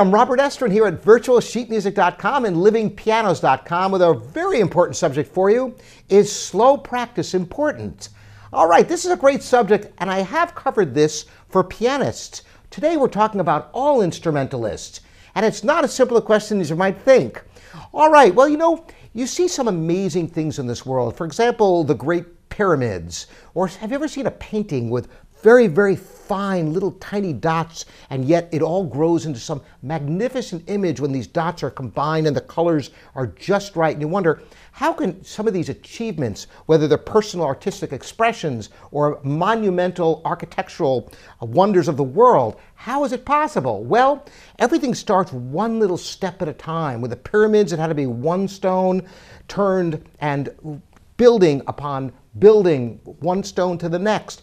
I'm 0.00 0.14
Robert 0.14 0.40
Estrin 0.40 0.72
here 0.72 0.86
at 0.86 1.02
virtualsheetmusic.com 1.02 2.46
and 2.46 2.56
livingpianos.com 2.56 3.92
with 3.92 4.00
a 4.00 4.14
very 4.14 4.60
important 4.60 4.96
subject 4.96 5.30
for 5.30 5.50
you. 5.50 5.76
Is 6.08 6.34
slow 6.34 6.78
practice 6.78 7.34
important? 7.34 8.08
All 8.50 8.66
right, 8.66 8.88
this 8.88 9.04
is 9.04 9.10
a 9.10 9.16
great 9.18 9.42
subject, 9.42 9.92
and 9.98 10.10
I 10.10 10.20
have 10.20 10.54
covered 10.54 10.94
this 10.94 11.26
for 11.50 11.62
pianists. 11.62 12.44
Today 12.70 12.96
we're 12.96 13.08
talking 13.08 13.42
about 13.42 13.68
all 13.74 14.00
instrumentalists, 14.00 15.02
and 15.34 15.44
it's 15.44 15.62
not 15.62 15.84
as 15.84 15.92
simple 15.92 16.16
a 16.16 16.22
question 16.22 16.62
as 16.62 16.70
you 16.70 16.76
might 16.76 16.98
think. 17.02 17.44
All 17.92 18.10
right, 18.10 18.34
well, 18.34 18.48
you 18.48 18.56
know, 18.56 18.86
you 19.12 19.26
see 19.26 19.48
some 19.48 19.68
amazing 19.68 20.28
things 20.28 20.58
in 20.58 20.66
this 20.66 20.86
world. 20.86 21.14
For 21.14 21.26
example, 21.26 21.84
the 21.84 21.94
Great 21.94 22.48
Pyramids. 22.48 23.26
Or 23.52 23.66
have 23.66 23.90
you 23.90 23.96
ever 23.96 24.08
seen 24.08 24.26
a 24.26 24.30
painting 24.30 24.88
with 24.88 25.08
very, 25.42 25.66
very 25.66 25.96
fine 25.96 26.72
little 26.72 26.92
tiny 26.92 27.32
dots, 27.32 27.86
and 28.10 28.24
yet 28.24 28.48
it 28.52 28.62
all 28.62 28.84
grows 28.84 29.26
into 29.26 29.40
some 29.40 29.60
magnificent 29.82 30.62
image 30.68 31.00
when 31.00 31.10
these 31.10 31.26
dots 31.26 31.62
are 31.64 31.70
combined 31.70 32.26
and 32.26 32.36
the 32.36 32.40
colors 32.40 32.90
are 33.16 33.26
just 33.26 33.74
right. 33.74 33.92
And 33.92 34.00
you 34.00 34.06
wonder, 34.06 34.40
how 34.70 34.92
can 34.92 35.24
some 35.24 35.48
of 35.48 35.52
these 35.52 35.68
achievements, 35.68 36.46
whether 36.66 36.86
they're 36.86 36.98
personal 36.98 37.46
artistic 37.46 37.92
expressions 37.92 38.70
or 38.92 39.18
monumental 39.24 40.22
architectural 40.24 41.10
uh, 41.42 41.46
wonders 41.46 41.88
of 41.88 41.96
the 41.96 42.04
world, 42.04 42.60
how 42.76 43.02
is 43.04 43.12
it 43.12 43.24
possible? 43.24 43.82
Well, 43.82 44.24
everything 44.60 44.94
starts 44.94 45.32
one 45.32 45.80
little 45.80 45.98
step 45.98 46.40
at 46.42 46.48
a 46.48 46.52
time. 46.52 47.00
With 47.00 47.10
the 47.10 47.16
pyramids, 47.16 47.72
it 47.72 47.80
had 47.80 47.88
to 47.88 47.94
be 47.94 48.06
one 48.06 48.46
stone 48.46 49.02
turned 49.48 50.08
and 50.20 50.80
building 51.16 51.60
upon 51.66 52.12
building, 52.38 53.00
one 53.02 53.42
stone 53.42 53.76
to 53.78 53.88
the 53.88 53.98
next. 53.98 54.42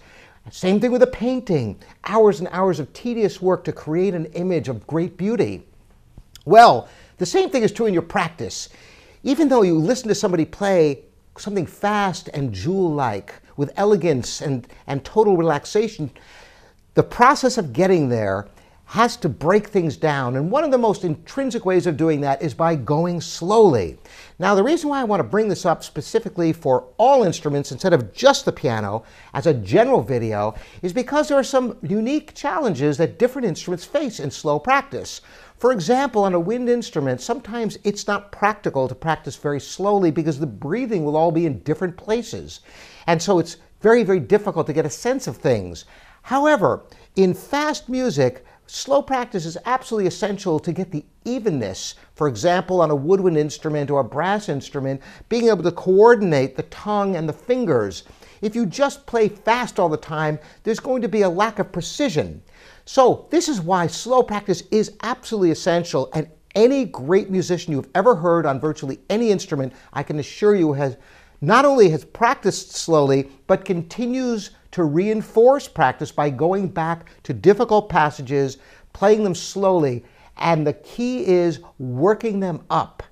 Same 0.51 0.79
thing 0.79 0.91
with 0.91 1.03
a 1.03 1.07
painting. 1.07 1.77
Hours 2.05 2.39
and 2.39 2.47
hours 2.51 2.79
of 2.79 2.91
tedious 2.93 3.41
work 3.41 3.63
to 3.65 3.73
create 3.73 4.13
an 4.13 4.25
image 4.27 4.69
of 4.69 4.87
great 4.87 5.17
beauty. 5.17 5.63
Well, 6.45 6.87
the 7.17 7.25
same 7.25 7.49
thing 7.49 7.63
is 7.63 7.71
true 7.71 7.85
in 7.85 7.93
your 7.93 8.03
practice. 8.03 8.69
Even 9.23 9.49
though 9.49 9.63
you 9.63 9.77
listen 9.77 10.07
to 10.07 10.15
somebody 10.15 10.45
play 10.45 11.03
something 11.37 11.65
fast 11.65 12.29
and 12.33 12.53
jewel-like 12.53 13.35
with 13.57 13.73
elegance 13.75 14.41
and, 14.41 14.67
and 14.87 15.03
total 15.03 15.35
relaxation, 15.35 16.11
the 16.93 17.03
process 17.03 17.57
of 17.57 17.73
getting 17.73 18.09
there 18.09 18.47
has 18.87 19.17
to 19.17 19.27
break 19.27 19.67
things 19.67 19.97
down. 19.97 20.37
And 20.37 20.49
one 20.49 20.63
of 20.63 20.71
the 20.71 20.77
most 20.77 21.03
intrinsic 21.03 21.65
ways 21.65 21.87
of 21.87 21.97
doing 21.97 22.21
that 22.21 22.41
is 22.41 22.53
by 22.53 22.75
going 22.75 23.19
slowly. 23.19 23.97
Now, 24.39 24.55
the 24.55 24.63
reason 24.63 24.89
why 24.89 25.01
I 25.01 25.03
want 25.03 25.19
to 25.19 25.27
bring 25.27 25.49
this 25.49 25.65
up 25.65 25.83
specifically 25.83 26.53
for 26.53 26.85
all 26.95 27.23
instruments 27.23 27.73
instead 27.73 27.91
of 27.91 28.13
just 28.13 28.45
the 28.45 28.53
piano 28.53 29.03
as 29.33 29.45
a 29.45 29.53
general 29.53 30.01
video 30.01 30.55
is 30.81 30.93
because 30.93 31.27
there 31.27 31.37
are 31.37 31.43
some 31.43 31.77
unique 31.81 32.33
challenges 32.33 32.97
that 32.97 33.19
different 33.19 33.45
instruments 33.45 33.83
face 33.83 34.21
in 34.21 34.31
slow 34.31 34.57
practice. 34.57 35.19
For 35.57 35.73
example, 35.73 36.23
on 36.23 36.33
a 36.33 36.39
wind 36.39 36.69
instrument, 36.69 37.19
sometimes 37.19 37.77
it's 37.83 38.07
not 38.07 38.31
practical 38.31 38.87
to 38.87 38.95
practice 38.95 39.35
very 39.35 39.59
slowly 39.59 40.11
because 40.11 40.39
the 40.39 40.47
breathing 40.47 41.03
will 41.03 41.17
all 41.17 41.31
be 41.31 41.45
in 41.45 41.59
different 41.59 41.97
places. 41.97 42.61
And 43.05 43.21
so 43.21 43.37
it's 43.37 43.57
very, 43.81 44.03
very 44.03 44.21
difficult 44.21 44.65
to 44.67 44.73
get 44.73 44.85
a 44.85 44.89
sense 44.89 45.27
of 45.27 45.35
things. 45.35 45.83
However, 46.21 46.83
in 47.17 47.33
fast 47.33 47.89
music, 47.89 48.45
Slow 48.69 49.01
practice 49.01 49.45
is 49.45 49.57
absolutely 49.65 50.07
essential 50.07 50.59
to 50.59 50.73
get 50.73 50.91
the 50.91 51.05
evenness. 51.23 51.95
For 52.15 52.27
example, 52.27 52.81
on 52.81 52.91
a 52.91 52.95
woodwind 52.95 53.37
instrument 53.37 53.89
or 53.89 54.01
a 54.01 54.03
brass 54.03 54.49
instrument, 54.49 55.01
being 55.29 55.47
able 55.47 55.63
to 55.63 55.71
coordinate 55.71 56.57
the 56.57 56.63
tongue 56.63 57.15
and 57.15 57.29
the 57.29 57.33
fingers. 57.33 58.03
If 58.41 58.55
you 58.55 58.65
just 58.65 59.05
play 59.05 59.29
fast 59.29 59.79
all 59.79 59.87
the 59.87 59.95
time, 59.95 60.37
there's 60.63 60.81
going 60.81 61.01
to 61.01 61.07
be 61.07 61.21
a 61.21 61.29
lack 61.29 61.59
of 61.59 61.71
precision. 61.71 62.43
So 62.83 63.27
this 63.31 63.47
is 63.47 63.61
why 63.61 63.87
slow 63.87 64.21
practice 64.21 64.63
is 64.69 64.97
absolutely 65.01 65.51
essential 65.51 66.09
and 66.13 66.27
any 66.53 66.85
great 66.85 67.29
musician 67.29 67.71
you've 67.71 67.89
ever 67.95 68.15
heard 68.15 68.45
on 68.45 68.59
virtually 68.59 68.99
any 69.09 69.29
instrument, 69.29 69.73
I 69.93 70.03
can 70.03 70.19
assure 70.19 70.55
you 70.55 70.73
has 70.73 70.97
not 71.39 71.65
only 71.65 71.89
has 71.89 72.03
practiced 72.03 72.71
slowly, 72.71 73.29
but 73.45 73.63
continues 73.63 74.51
to 74.71 74.83
reinforce 74.83 75.67
practice 75.67 76.11
by 76.11 76.29
going 76.29 76.67
back 76.67 77.07
to 77.23 77.33
difficult 77.33 77.89
passages, 77.89 78.57
playing 78.93 79.23
them 79.23 79.35
slowly, 79.35 80.03
and 80.37 80.65
the 80.65 80.73
key 80.73 81.25
is 81.25 81.59
working 81.79 82.39
them 82.39 82.63
up. 82.69 83.03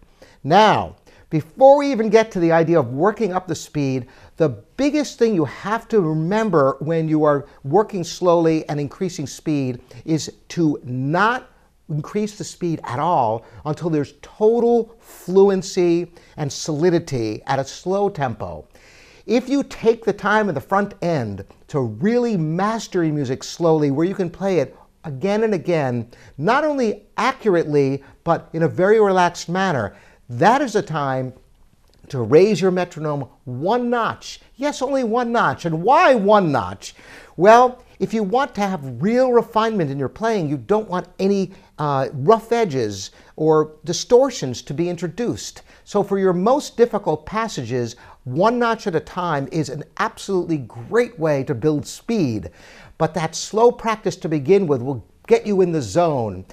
Now, 0.43 0.95
before 1.29 1.77
we 1.77 1.91
even 1.91 2.09
get 2.09 2.31
to 2.31 2.39
the 2.39 2.51
idea 2.51 2.79
of 2.79 2.93
working 2.93 3.33
up 3.33 3.47
the 3.47 3.55
speed, 3.55 4.07
the 4.37 4.49
biggest 4.77 5.17
thing 5.17 5.33
you 5.33 5.45
have 5.45 5.87
to 5.87 5.99
remember 5.99 6.77
when 6.79 7.09
you 7.09 7.23
are 7.23 7.47
working 7.63 8.03
slowly 8.03 8.67
and 8.69 8.79
increasing 8.79 9.25
speed 9.25 9.81
is 10.05 10.31
to 10.49 10.79
not 10.83 11.49
increase 11.89 12.37
the 12.37 12.43
speed 12.43 12.79
at 12.83 12.99
all 12.99 13.45
until 13.65 13.89
there's 13.89 14.13
total 14.21 14.95
fluency 14.99 16.11
and 16.37 16.51
solidity 16.51 17.41
at 17.47 17.59
a 17.59 17.65
slow 17.65 18.09
tempo. 18.09 18.67
If 19.25 19.49
you 19.49 19.63
take 19.63 20.05
the 20.05 20.13
time 20.13 20.49
in 20.49 20.55
the 20.55 20.61
front 20.61 20.93
end 21.01 21.45
to 21.69 21.79
really 21.79 22.37
master 22.37 23.03
your 23.03 23.13
music 23.13 23.43
slowly, 23.43 23.89
where 23.89 24.05
you 24.05 24.13
can 24.13 24.29
play 24.29 24.59
it 24.59 24.77
again 25.03 25.43
and 25.43 25.53
again, 25.53 26.11
not 26.37 26.63
only 26.63 27.07
accurately, 27.17 28.03
but 28.23 28.49
in 28.53 28.63
a 28.63 28.67
very 28.67 28.99
relaxed 28.99 29.49
manner, 29.49 29.95
that 30.29 30.61
is 30.61 30.75
a 30.75 30.81
time 30.81 31.33
to 32.09 32.21
raise 32.21 32.61
your 32.61 32.69
metronome 32.69 33.27
one 33.45 33.89
notch. 33.89 34.41
Yes, 34.57 34.83
only 34.83 35.03
one 35.03 35.31
notch. 35.31 35.65
And 35.65 35.81
why 35.81 36.13
one 36.13 36.51
notch? 36.51 36.93
Well, 37.35 37.83
if 37.99 38.13
you 38.13 38.23
want 38.23 38.53
to 38.55 38.61
have 38.61 39.01
real 39.01 39.31
refinement 39.31 39.89
in 39.89 39.97
your 39.97 40.09
playing, 40.09 40.49
you 40.49 40.57
don't 40.57 40.89
want 40.89 41.07
any 41.17 41.53
uh, 41.79 42.09
rough 42.13 42.51
edges 42.51 43.11
or 43.37 43.75
distortions 43.85 44.61
to 44.63 44.73
be 44.73 44.89
introduced. 44.89 45.63
So 45.83 46.03
for 46.03 46.19
your 46.19 46.33
most 46.33 46.77
difficult 46.77 47.25
passages, 47.25 47.95
one 48.25 48.57
notch 48.57 48.87
at 48.87 48.95
a 48.95 48.99
time 48.99 49.47
is 49.51 49.69
an 49.69 49.83
absolutely 49.99 50.57
great 50.57 51.17
way 51.19 51.43
to 51.43 51.53
build 51.53 51.85
speed. 51.85 52.49
But 52.97 53.13
that 53.13 53.35
slow 53.35 53.71
practice 53.71 54.15
to 54.17 54.29
begin 54.29 54.65
with 54.65 54.81
will 54.81 55.05
get 55.27 55.45
you 55.45 55.61
in 55.61 55.71
the 55.71 55.81
zone. 55.81 56.45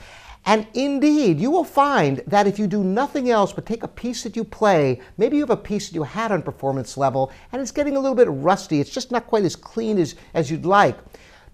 And 0.44 0.66
indeed, 0.74 1.40
you 1.40 1.50
will 1.50 1.64
find 1.64 2.22
that 2.26 2.46
if 2.46 2.58
you 2.58 2.66
do 2.66 2.84
nothing 2.84 3.30
else 3.30 3.52
but 3.52 3.64
take 3.64 3.84
a 3.84 3.88
piece 3.88 4.22
that 4.24 4.36
you 4.36 4.44
play, 4.44 5.00
maybe 5.16 5.36
you 5.36 5.42
have 5.42 5.50
a 5.50 5.56
piece 5.56 5.88
that 5.88 5.94
you 5.94 6.02
had 6.02 6.30
on 6.30 6.42
performance 6.42 6.96
level 6.96 7.32
and 7.52 7.62
it's 7.62 7.70
getting 7.70 7.96
a 7.96 8.00
little 8.00 8.16
bit 8.16 8.28
rusty, 8.28 8.80
it's 8.80 8.90
just 8.90 9.10
not 9.10 9.26
quite 9.26 9.44
as 9.44 9.56
clean 9.56 9.98
as, 9.98 10.14
as 10.34 10.50
you'd 10.50 10.66
like 10.66 10.98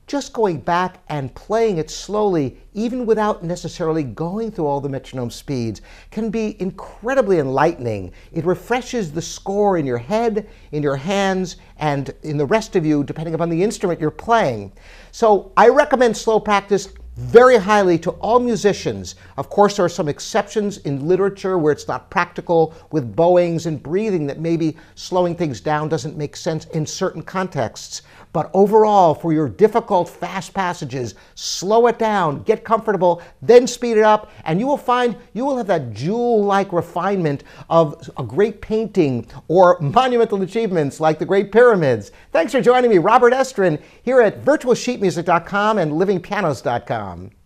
just 0.09 0.33
going 0.33 0.59
back 0.59 1.03
and 1.09 1.33
playing 1.35 1.77
it 1.77 1.91
slowly, 1.91 2.57
even 2.75 3.07
without 3.07 3.45
necessarily 3.45 4.03
going 4.03 4.51
through 4.51 4.67
all 4.67 4.81
the 4.81 4.89
metronome 4.89 5.31
speeds, 5.31 5.83
can 6.11 6.31
be 6.31 6.61
incredibly 6.61 7.39
enlightening. 7.39 8.11
It 8.33 8.47
refreshes 8.47 9.13
the 9.13 9.23
score 9.23 9.77
in 9.77 9.87
your 9.87 9.99
head, 9.99 10.49
in 10.73 10.83
your 10.83 10.97
hands, 10.97 11.57
and 11.77 12.13
in 12.23 12.39
the 12.39 12.47
rest 12.47 12.75
of 12.75 12.87
you, 12.87 13.05
depending 13.05 13.35
upon 13.35 13.51
the 13.51 13.63
instrument 13.63 14.01
you're 14.01 14.11
playing. 14.11 14.73
So 15.13 15.53
I 15.57 15.69
recommend 15.69 16.17
slow 16.17 16.41
practice 16.41 16.89
very 17.19 17.57
highly 17.57 17.99
to 17.99 18.11
all 18.13 18.39
musicians. 18.39 19.17
Of 19.37 19.51
course, 19.51 19.77
there 19.77 19.85
are 19.85 19.89
some 19.89 20.09
exceptions 20.09 20.79
in 20.79 21.09
literature 21.09 21.59
where 21.59 21.73
it's 21.73 21.89
not 21.89 22.11
practical 22.11 22.75
with 22.93 23.17
bowings 23.17 23.67
and 23.67 23.83
breathing 23.83 24.25
that 24.29 24.39
maybe 24.39 24.77
slowing 24.95 25.35
things 25.35 25.61
down 25.61 25.89
doesn't 25.89 26.17
make 26.17 26.37
sense 26.37 26.67
in 26.67 26.87
certain 26.87 27.23
contexts. 27.23 28.03
But 28.38 28.53
overall, 28.54 29.16
for 29.16 29.32
your 29.32 29.49
difficult, 29.49 30.09
fast 30.09 30.54
passages, 30.54 31.16
slow 31.34 31.88
it 31.88 31.99
down, 31.99 32.44
get 32.44 32.62
comfortable, 32.62 33.21
then 33.43 33.66
speed 33.66 33.97
it 33.97 34.04
up, 34.04 34.31
and 34.44 34.60
you 34.60 34.66
will 34.69 34.76
find 34.76 35.16
you 35.32 35.44
will 35.44 35.56
have 35.56 35.66
that 35.66 35.93
jewel-like 35.93 36.72
refinement 36.72 37.43
of 37.69 38.09
a 38.16 38.22
great 38.22 38.60
painting 38.60 39.27
or 39.48 39.77
monumental 39.81 40.41
achievements 40.41 41.00
like 41.00 41.19
the 41.19 41.27
Great 41.27 41.50
Pyramids. 41.50 42.12
Thanks 42.30 42.53
for 42.53 42.60
joining 42.60 42.91
me, 42.91 42.98
Robert 42.98 43.33
Estrin, 43.33 43.83
here 44.04 44.21
at 44.21 44.45
virtualsheetmusic.com 44.45 45.78
and 45.78 45.91
livingpianos.com. 45.91 47.38